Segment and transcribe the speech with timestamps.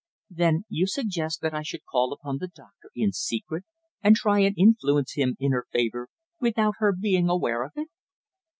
[0.31, 3.65] "Then you suggest that I should call upon the doctor in secret,
[4.01, 6.07] and try and influence him in her favour
[6.39, 7.89] without her being aware of it?"